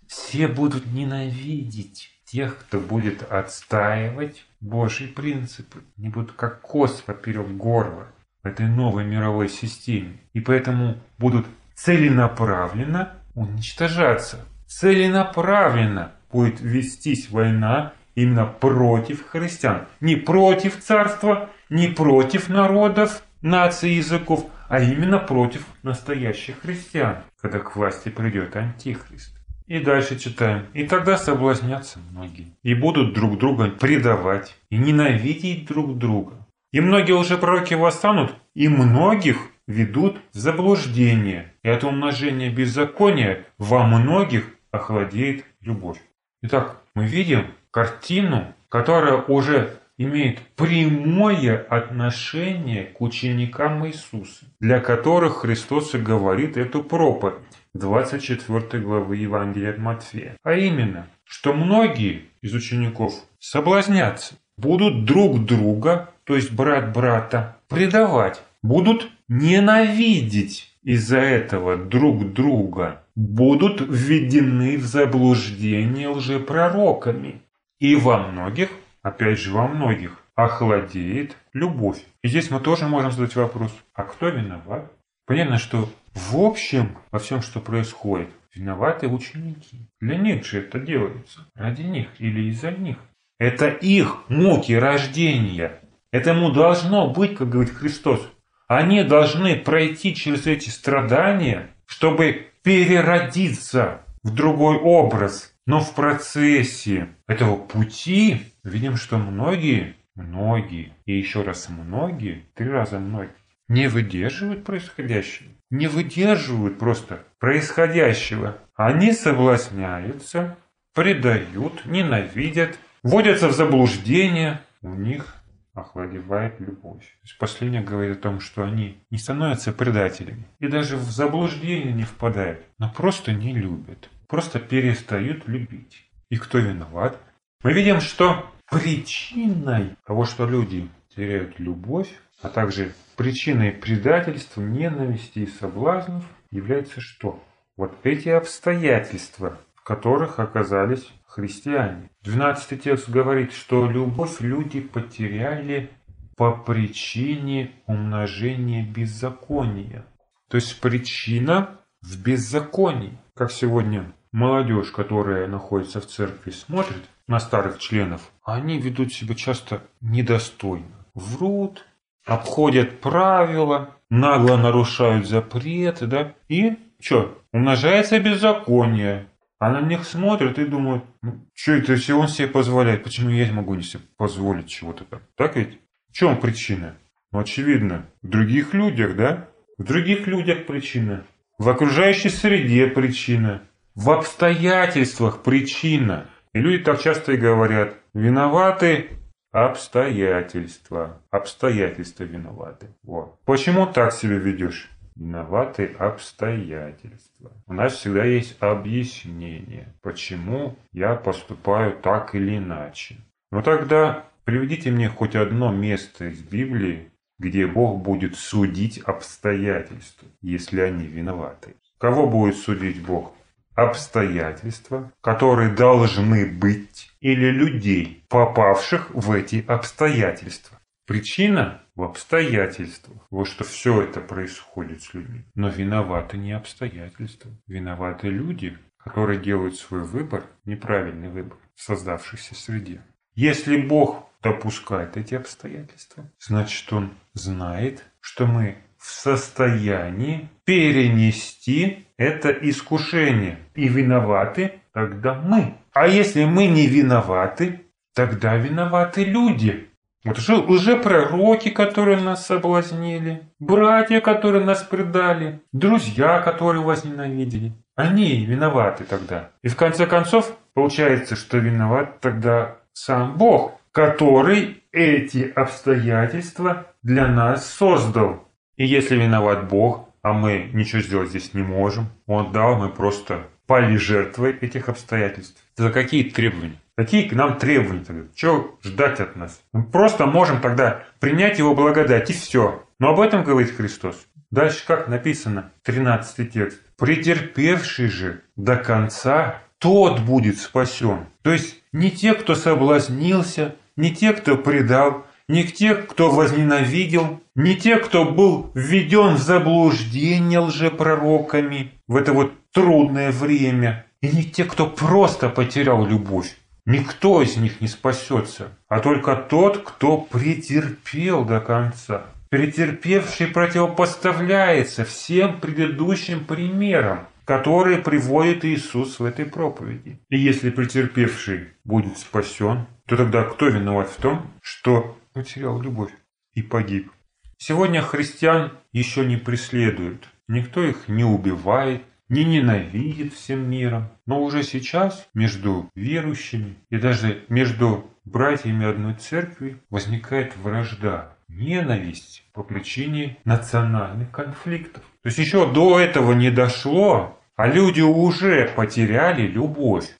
Все 0.07 0.47
будут 0.47 0.85
ненавидеть 0.88 2.11
тех, 2.25 2.57
кто 2.57 2.79
будет 2.79 3.29
отстаивать 3.31 4.45
Божьи 4.61 5.07
принципы. 5.07 5.79
Они 5.97 6.09
будут 6.09 6.33
как 6.33 6.61
кость 6.61 7.03
поперек 7.03 7.47
горла 7.47 8.07
в 8.43 8.47
этой 8.47 8.67
новой 8.67 9.03
мировой 9.03 9.49
системе. 9.49 10.19
И 10.33 10.39
поэтому 10.39 10.97
будут 11.17 11.45
целенаправленно 11.75 13.13
уничтожаться. 13.35 14.45
Целенаправленно 14.67 16.11
будет 16.31 16.61
вестись 16.61 17.29
война 17.29 17.93
именно 18.15 18.45
против 18.45 19.27
христиан. 19.27 19.88
Не 20.01 20.15
против 20.15 20.79
царства, 20.79 21.49
не 21.69 21.88
против 21.88 22.49
народов, 22.49 23.23
наций, 23.41 23.91
языков, 23.91 24.45
а 24.69 24.79
именно 24.79 25.17
против 25.17 25.65
настоящих 25.83 26.61
христиан, 26.61 27.17
когда 27.41 27.59
к 27.59 27.75
власти 27.75 28.09
придет 28.09 28.55
Антихрист. 28.55 29.35
И 29.65 29.79
дальше 29.79 30.17
читаем. 30.17 30.67
И 30.74 30.83
тогда 30.83 31.17
соблазнятся 31.17 32.00
многие. 32.11 32.55
И 32.63 32.74
будут 32.74 33.13
друг 33.13 33.37
друга 33.37 33.70
предавать. 33.70 34.55
И 34.70 34.77
ненавидеть 34.77 35.67
друг 35.67 35.98
друга. 35.98 36.33
И 36.72 36.81
многие 36.81 37.13
уже 37.13 37.37
пророки 37.37 37.74
восстанут. 37.74 38.33
И 38.55 38.67
многих 38.67 39.37
ведут 39.67 40.17
в 40.33 40.37
заблуждение. 40.37 41.53
И 41.63 41.70
от 41.70 41.83
умножения 41.83 42.51
беззакония 42.51 43.46
во 43.57 43.85
многих 43.85 44.46
охладеет 44.72 45.46
любовь. 45.61 46.00
Итак, 46.41 46.81
мы 46.96 47.05
видим 47.05 47.46
картину, 47.72 48.53
которая 48.70 49.17
уже 49.17 49.79
имеет 50.00 50.40
прямое 50.55 51.57
отношение 51.57 52.85
к 52.85 53.01
ученикам 53.01 53.85
Иисуса, 53.85 54.46
для 54.59 54.79
которых 54.79 55.42
Христос 55.42 55.94
и 55.94 56.00
говорит 56.00 56.57
эту 56.57 56.83
проповедь. 56.83 57.35
24 57.75 58.81
главы 58.81 59.18
Евангелия 59.18 59.72
от 59.72 59.77
Матфея. 59.77 60.35
А 60.44 60.53
именно, 60.53 61.07
что 61.24 61.53
многие 61.53 62.24
из 62.42 62.55
учеников 62.55 63.14
соблазнятся, 63.38 64.35
будут 64.57 65.05
друг 65.05 65.46
друга, 65.46 66.09
то 66.24 66.35
есть 66.35 66.51
брат 66.51 66.94
брата, 66.94 67.57
предавать, 67.68 68.42
будут 68.64 69.09
ненавидеть 69.27 70.74
из-за 70.81 71.20
этого 71.20 71.77
друг 71.77 72.33
друга, 72.33 73.03
будут 73.16 73.81
введены 73.81 74.77
в 74.77 74.85
заблуждение 74.85 76.07
лжепророками. 76.07 77.42
И 77.79 77.96
во 77.96 78.18
многих 78.18 78.70
опять 79.09 79.39
же 79.39 79.51
во 79.51 79.67
многих, 79.67 80.24
охладеет 80.35 81.35
любовь. 81.53 82.00
И 82.24 82.27
здесь 82.27 82.50
мы 82.50 82.59
тоже 82.59 82.87
можем 82.87 83.11
задать 83.11 83.35
вопрос, 83.35 83.72
а 83.93 84.03
кто 84.03 84.29
виноват? 84.29 84.91
Понятно, 85.25 85.57
что 85.57 85.89
в 86.13 86.37
общем 86.37 86.98
во 87.11 87.19
всем, 87.19 87.41
что 87.41 87.59
происходит, 87.59 88.29
виноваты 88.55 89.07
ученики. 89.07 89.87
Для 90.00 90.15
них 90.15 90.45
же 90.45 90.59
это 90.59 90.79
делается. 90.79 91.45
Ради 91.55 91.81
них 91.81 92.07
или 92.19 92.50
из-за 92.50 92.72
них. 92.72 92.98
Это 93.37 93.67
их 93.67 94.29
муки 94.29 94.74
рождения. 94.74 95.79
Этому 96.11 96.51
должно 96.51 97.09
быть, 97.09 97.35
как 97.35 97.50
говорит 97.50 97.74
Христос. 97.74 98.22
Они 98.67 99.03
должны 99.03 99.55
пройти 99.55 100.15
через 100.15 100.48
эти 100.48 100.69
страдания, 100.69 101.69
чтобы 101.85 102.48
переродиться 102.63 104.01
в 104.24 104.33
другой 104.33 104.77
образ. 104.77 105.53
Но 105.65 105.79
в 105.79 105.93
процессе 105.93 107.09
этого 107.27 107.55
пути 107.55 108.41
видим, 108.70 108.96
что 108.96 109.18
многие, 109.18 109.96
многие 110.16 110.94
и 111.05 111.18
еще 111.18 111.44
раз 111.44 111.70
многие, 111.70 112.46
три 112.55 112.70
раза 112.70 113.00
многие, 113.00 113.34
не 113.68 113.88
выдерживают 113.88 114.64
происходящего. 114.64 115.50
Не 115.70 115.88
выдерживают 115.88 116.79
просто 116.79 117.24
происходящего. 117.40 118.58
Они 118.75 119.12
соблазняются, 119.12 120.58
предают, 120.96 121.86
ненавидят, 121.86 122.79
вводятся 123.03 123.50
в 123.50 123.53
заблуждение. 123.53 124.62
У 124.82 124.94
них 124.96 125.36
охладевает 125.74 126.60
любовь. 126.60 127.03
То 127.03 127.25
есть 127.25 127.38
последнее 127.38 127.84
говорит 127.84 128.18
о 128.18 128.22
том, 128.22 128.40
что 128.40 128.64
они 128.64 128.98
не 129.10 129.18
становятся 129.18 129.72
предателями 129.72 130.46
и 130.60 130.68
даже 130.68 130.98
в 130.98 131.03
заблуждение 131.03 131.94
не 131.94 132.03
впадают, 132.03 132.62
но 132.77 132.92
просто 132.92 133.32
не 133.32 133.53
любят, 133.53 134.10
просто 134.27 134.60
перестают 134.60 135.48
любить. 135.48 136.05
И 136.29 136.38
кто 136.38 136.60
виноват? 136.60 137.20
Мы 137.64 137.74
видим, 137.74 138.01
что 138.01 138.50
причиной 138.72 139.96
того, 140.05 140.25
что 140.25 140.48
люди 140.48 140.90
теряют 141.16 141.60
любовь, 141.60 142.10
а 142.42 142.50
также 142.50 142.94
причиной 143.16 143.72
предательства, 143.72 144.62
ненависти 144.62 145.40
и 145.40 145.48
соблазнов 145.48 146.24
является 146.51 147.01
что? 147.01 147.44
Вот 147.75 147.94
эти 148.03 148.29
обстоятельства, 148.29 149.58
в 149.75 149.84
которых 149.84 150.40
оказались 150.40 151.10
христиане. 151.25 152.10
12 152.24 152.84
текст 152.84 153.10
говорит, 153.10 153.53
что 153.53 153.90
любовь 153.90 154.42
люди 154.42 154.82
потеряли 154.82 155.90
по 156.36 156.51
причине 156.51 157.72
умножения 157.86 158.86
беззакония. 158.86 160.05
То 160.50 160.55
есть 160.55 160.79
причина 160.82 161.79
в 162.01 162.22
беззаконии. 162.22 163.18
Как 163.36 163.51
сегодня 163.51 164.14
молодежь, 164.32 164.92
которая 164.92 165.48
находится 165.48 166.01
в 166.01 166.08
церкви, 166.08 166.51
смотрит 166.51 167.03
на 167.29 167.39
старых 167.39 167.77
членов, 167.77 168.31
они 168.44 168.79
ведут 168.79 169.13
себя 169.13 169.35
часто 169.35 169.83
недостойно. 170.01 171.05
Врут, 171.13 171.85
обходят 172.25 173.01
правила, 173.01 173.96
нагло 174.09 174.57
нарушают 174.57 175.27
запреты, 175.27 176.07
да, 176.07 176.33
и 176.48 176.77
что, 177.00 177.39
умножается 177.53 178.20
беззаконие. 178.20 179.27
А 179.59 179.70
на 179.70 179.81
них 179.81 180.05
смотрят 180.05 180.57
и 180.57 180.65
думают, 180.65 181.03
ну, 181.22 181.46
что 181.53 181.74
это, 181.74 181.94
если 181.94 182.13
он 182.13 182.29
себе 182.29 182.48
позволяет, 182.48 183.03
почему 183.03 183.29
я 183.29 183.51
могу 183.53 183.75
не 183.75 183.83
себе 183.83 184.01
позволить 184.18 184.68
чего-то 184.68 185.03
так? 185.03 185.22
Так 185.35 185.55
ведь? 185.55 185.77
В 186.09 186.13
чем 186.13 186.37
причина? 186.37 186.96
Ну, 187.31 187.39
очевидно, 187.39 188.07
в 188.24 188.27
других 188.27 188.74
людях, 188.74 189.15
да? 189.15 189.50
В 189.77 189.83
других 189.83 190.25
людях 190.25 190.65
причина. 190.65 191.25
В 191.59 191.70
окружающей 191.70 192.29
среде 192.29 192.87
причина. 192.87 193.61
В 193.94 194.09
обстоятельствах 194.09 195.44
причина. 195.44 196.25
И 196.53 196.59
люди 196.59 196.83
так 196.83 197.00
часто 197.00 197.33
и 197.33 197.38
говорят, 197.38 197.96
виноваты 198.14 199.09
Обстоятельства. 199.51 201.24
Обстоятельства 201.31 202.24
виноваты. 202.24 202.88
Вот. 203.01 203.40
Почему 203.46 203.88
так 203.88 204.14
себя 204.14 204.38
ведешь? 204.38 204.92
Виноваты 205.16 205.96
обстоятельства. 205.98 207.51
У 207.66 207.74
нас 207.74 207.94
всегда 207.94 208.25
есть 208.25 208.57
объяснение, 208.59 209.96
почему 210.03 210.77
я 210.94 211.16
поступаю 211.16 211.94
так 211.94 212.35
или 212.35 212.57
иначе. 212.57 213.18
Но 213.51 213.64
тогда 213.64 214.25
приведите 214.46 214.92
мне 214.92 215.09
хоть 215.09 215.35
одно 215.35 215.72
место 215.72 216.25
из 216.25 216.42
Библии, 216.42 217.12
где 217.40 217.66
Бог 217.66 218.01
будет 218.03 218.35
судить 218.35 219.00
обстоятельства, 219.00 220.27
если 220.42 220.81
они 220.81 221.07
виноваты. 221.07 221.75
Кого 221.98 222.29
будет 222.29 222.55
судить 222.55 223.01
Бог? 223.01 223.33
Обстоятельства, 223.79 225.11
которые 225.22 225.72
должны 225.72 226.46
быть, 226.46 227.11
или 227.22 227.50
людей, 227.50 228.24
попавших 228.27 229.09
в 229.11 229.31
эти 229.31 229.63
обстоятельства. 229.68 230.79
Причина 231.05 231.81
в 231.96 232.03
обстоятельствах. 232.03 233.18
Вот 233.31 233.46
что 233.46 233.63
все 233.63 234.01
это 234.01 234.20
происходит 234.20 235.01
с 235.01 235.13
людьми. 235.13 235.46
Но 235.55 235.70
виноваты 235.70 236.37
не 236.37 236.51
обстоятельства. 236.51 237.51
Виноваты 237.68 238.27
люди, 238.27 238.77
которые 238.98 239.39
делают 239.39 239.77
свой 239.77 240.03
выбор, 240.03 240.44
неправильный 240.65 241.29
выбор 241.29 241.57
в 241.75 241.81
создавшейся 241.81 242.55
среде. 242.55 243.01
Если 243.33 243.77
Бог 243.77 244.29
допускает 244.44 245.15
эти 245.15 245.35
обстоятельства, 245.35 246.29
значит 246.37 246.92
Он 246.92 247.13
знает, 247.33 248.03
что 248.20 248.46
мы 248.46 248.77
в 249.00 249.09
состоянии 249.09 250.50
перенести 250.66 252.05
это 252.18 252.50
искушение. 252.50 253.57
И 253.75 253.88
виноваты 253.88 254.74
тогда 254.94 255.33
мы. 255.33 255.75
А 255.94 256.07
если 256.07 256.46
мы 256.46 256.68
не 256.68 256.88
виноваты, 256.88 257.81
тогда 258.14 258.55
виноваты 258.55 259.24
люди. 259.24 259.88
Вот 260.25 260.38
уже, 260.68 260.98
пророки, 260.98 261.70
которые 261.70 262.20
нас 262.20 262.46
соблазнили, 262.46 263.44
братья, 263.57 264.20
которые 264.20 264.66
нас 264.66 264.83
предали, 264.83 265.62
друзья, 265.72 266.42
которые 266.42 266.83
вас 266.83 267.05
ненавидели. 267.05 267.72
Они 267.96 268.46
виноваты 268.46 269.05
тогда. 269.05 269.51
И 269.64 269.70
в 269.70 269.77
конце 269.77 270.05
концов, 270.05 270.57
получается, 270.74 271.38
что 271.38 271.57
виноват 271.57 272.20
тогда 272.20 272.75
сам 272.92 273.38
Бог, 273.38 273.79
который 273.94 274.83
эти 274.92 275.50
обстоятельства 275.55 276.88
для 277.01 277.27
нас 277.27 277.66
создал. 277.66 278.49
И 278.79 278.85
если 278.85 279.18
виноват 279.18 279.68
Бог, 279.68 280.07
а 280.22 280.31
мы 280.31 280.70
ничего 280.72 281.01
сделать 281.01 281.29
здесь 281.29 281.53
не 281.53 281.61
можем, 281.61 282.07
Он 282.27 282.53
дал, 282.53 282.77
мы 282.77 282.87
просто 282.87 283.48
пали 283.68 283.98
жертвой 283.98 284.53
этих 284.53 284.87
обстоятельств. 284.87 285.61
За 285.75 285.92
какие 285.92 286.24
требования? 286.24 286.77
Какие 286.96 287.27
к 287.27 287.33
нам 287.33 287.57
требования 287.57 288.05
тогда? 288.05 288.24
Чего 288.33 288.79
ждать 288.81 289.20
от 289.20 289.35
нас? 289.35 289.61
Мы 289.74 289.83
просто 289.83 290.25
можем 290.27 290.61
тогда 290.61 291.03
принять 291.20 291.59
Его 291.59 291.75
благодать 291.75 292.29
и 292.29 292.33
все. 292.33 292.81
Но 293.00 293.09
об 293.09 293.20
этом 293.20 293.44
говорит 293.44 293.75
Христос. 293.75 294.15
Дальше 294.50 294.85
как 294.87 295.09
написано, 295.09 295.72
13 295.83 296.51
текст. 296.51 296.81
«Претерпевший 296.98 298.07
же 298.07 298.44
до 298.55 298.77
конца, 298.77 299.61
тот 299.77 300.22
будет 300.22 300.57
спасен». 300.57 301.25
То 301.42 301.51
есть 301.51 301.83
не 301.92 302.11
те, 302.11 302.33
кто 302.33 302.55
соблазнился, 302.55 303.75
не 303.98 304.15
те, 304.15 304.31
кто 304.31 304.57
предал, 304.57 305.25
не 305.50 305.64
те, 305.66 305.96
кто 305.96 306.29
возненавидел, 306.29 307.42
не 307.55 307.75
те, 307.75 307.98
кто 307.98 308.24
был 308.24 308.72
введен 308.75 309.35
в 309.35 309.40
заблуждение 309.40 310.59
лжепророками 310.59 311.92
в 312.07 312.16
это 312.16 312.33
вот 312.33 312.53
трудное 312.72 313.31
время, 313.31 314.05
и 314.22 314.29
не 314.29 314.44
те, 314.44 314.64
кто 314.64 314.85
просто 314.85 315.50
потерял 315.50 316.05
любовь. 316.05 316.55
Никто 316.85 317.42
из 317.42 317.57
них 317.57 317.81
не 317.81 317.88
спасется, 317.88 318.70
а 318.88 319.00
только 319.00 319.35
тот, 319.35 319.79
кто 319.79 320.18
претерпел 320.18 321.44
до 321.44 321.59
конца. 321.59 322.27
Претерпевший 322.50 323.48
противопоставляется 323.48 325.03
всем 325.03 325.59
предыдущим 325.59 326.46
примерам, 326.46 327.27
которые 327.46 327.98
приводит 327.98 328.66
Иисус 328.66 329.20
в 329.20 329.25
этой 329.25 329.46
проповеди. 329.46 330.20
И 330.29 330.38
если 330.38 330.70
претерпевший 330.70 331.70
будет 331.83 332.18
спасен, 332.18 332.85
то 333.07 333.18
тогда 333.18 333.44
кто 333.44 333.68
виноват 333.68 334.09
в 334.09 334.22
том, 334.22 334.51
что 334.62 335.19
потерял 335.33 335.81
любовь 335.81 336.11
и 336.53 336.61
погиб? 336.61 337.11
Сегодня 337.57 338.01
христиан 338.01 338.72
еще 338.94 339.25
не 339.25 339.37
преследуют. 339.37 340.29
Никто 340.48 340.83
их 340.83 341.07
не 341.07 341.24
убивает, 341.24 342.03
не 342.29 342.44
ненавидит 342.46 343.33
всем 343.33 343.70
миром, 343.70 344.09
но 344.25 344.42
уже 344.42 344.63
сейчас 344.63 345.27
между 345.33 345.89
верующими 345.96 346.75
и 346.89 346.98
даже 346.98 347.44
между 347.50 348.09
братьями 348.24 348.85
одной 348.85 349.15
церкви 349.15 349.81
возникает 349.89 350.55
вражда, 350.57 351.35
ненависть 351.48 352.44
по 352.53 352.63
причине 352.63 353.37
национальных 353.44 354.31
конфликтов. 354.31 355.03
То 355.24 355.27
есть 355.27 355.39
еще 355.39 355.72
до 355.72 356.00
этого 356.00 356.33
не 356.33 356.51
дошло, 356.51 357.39
а 357.55 357.68
люди 357.68 358.01
уже 358.01 358.72
потеряли 358.75 359.48
любовь. 359.48 360.15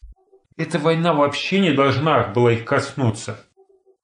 Эта 0.58 0.78
война 0.78 1.14
вообще 1.14 1.60
не 1.60 1.72
должна 1.72 2.24
была 2.28 2.52
их 2.52 2.66
коснуться. 2.66 3.46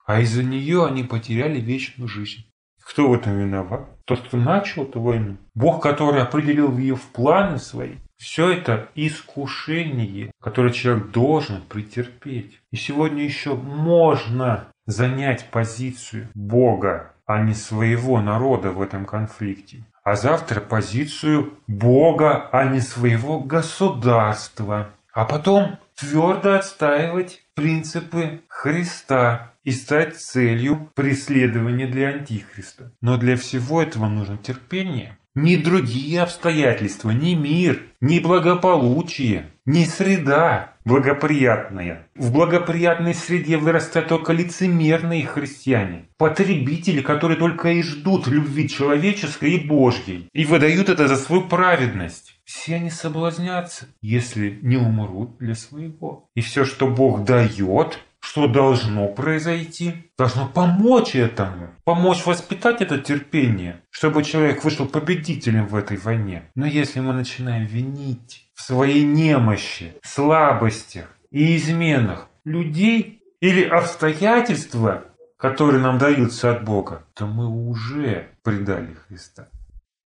А 0.06 0.20
из-за 0.22 0.44
нее 0.44 0.86
они 0.86 1.04
потеряли 1.04 1.60
вечную 1.60 2.08
жизнь. 2.08 2.46
Кто 2.84 3.10
в 3.10 3.13
этом 3.13 3.39
виноват? 3.39 3.89
Тот, 4.06 4.22
кто 4.22 4.38
начал 4.38 4.84
эту 4.84 5.02
войну. 5.02 5.38
Бог, 5.56 5.82
который 5.82 6.22
определил 6.22 6.78
ее 6.78 6.96
в 6.96 7.02
планы 7.02 7.58
свои. 7.58 7.96
Все 8.18 8.52
это 8.52 8.89
искушение, 8.96 10.32
которое 10.39 10.72
человек 10.72 11.10
должен 11.10 11.62
претерпеть. 11.62 12.62
И 12.72 12.76
сегодня 12.76 13.24
еще 13.24 13.56
можно 13.56 14.68
занять 14.86 15.50
позицию 15.50 16.30
Бога, 16.36 17.13
а 17.26 17.41
не 17.41 17.56
своего 17.56 18.22
народа 18.22 18.70
в 18.70 18.82
этом 18.82 19.06
конфликте. 19.06 19.84
А 20.04 20.15
завтра 20.15 20.62
позицию 20.62 21.54
Бога, 21.68 22.48
а 22.52 22.65
не 22.65 22.80
своего 22.80 23.39
государства. 23.39 24.91
А 25.12 25.26
потом 25.26 25.80
твердо 25.96 26.54
отстаивать 26.54 27.44
принципы 27.56 28.41
Христа 28.48 29.55
и 29.65 29.71
стать 29.71 30.15
целью 30.15 30.91
преследования 30.95 31.88
для 31.88 32.10
Антихриста. 32.10 32.93
Но 33.01 33.17
для 33.17 33.36
всего 33.36 33.82
этого 33.82 34.08
нужно 34.08 34.38
терпение. 34.38 35.17
Ни 35.34 35.58
другие 35.58 36.21
обстоятельства, 36.21 37.10
ни 37.10 37.34
мир, 37.34 37.84
ни 37.99 38.19
благополучие, 38.19 39.51
ни 39.65 39.84
среда 39.84 40.75
благоприятная. 40.86 42.08
В 42.15 42.32
благоприятной 42.32 43.13
среде 43.13 43.58
вырастают 43.58 44.08
только 44.08 44.32
лицемерные 44.32 45.25
христиане. 45.25 46.06
Потребители, 46.17 47.01
которые 47.01 47.38
только 47.38 47.69
и 47.69 47.82
ждут 47.82 48.28
любви 48.28 48.69
человеческой 48.69 49.56
и 49.56 49.67
Божьей. 49.67 50.30
И 50.32 50.45
выдают 50.45 50.88
это 50.88 51.08
за 51.08 51.17
свою 51.17 51.41
праведность. 51.49 52.39
Все 52.45 52.75
они 52.75 52.91
соблазнятся, 52.91 53.88
если 54.01 54.60
не 54.62 54.78
умрут 54.78 55.38
для 55.39 55.56
своего. 55.56 56.30
И 56.36 56.41
все, 56.41 56.63
что 56.63 56.88
Бог 56.88 57.25
дает, 57.25 58.05
что 58.26 58.48
должно 58.48 59.08
произойти, 59.08 60.10
должно 60.18 60.48
помочь 60.48 61.14
этому, 61.14 61.70
помочь 61.84 62.26
воспитать 62.26 62.82
это 62.82 62.98
терпение, 62.98 63.84
чтобы 63.92 64.24
человек 64.24 64.64
вышел 64.64 64.88
победителем 64.88 65.68
в 65.68 65.76
этой 65.76 65.98
войне. 65.98 66.50
Но 66.56 66.66
если 66.66 67.02
мы 67.02 67.14
начинаем 67.14 67.66
винить 67.66 68.50
в 68.56 68.64
своей 68.64 69.04
немощи, 69.06 69.94
слабостях 70.02 71.06
и 71.30 71.56
изменах 71.56 72.28
людей 72.46 73.22
или 73.42 73.64
обстоятельства, 73.64 75.06
которые 75.38 75.84
нам 75.84 76.00
даются 76.00 76.52
от 76.52 76.66
Бога, 76.66 77.06
то 77.14 77.28
мы 77.28 77.48
уже 77.48 78.30
предали 78.42 78.96
Христа. 79.08 79.50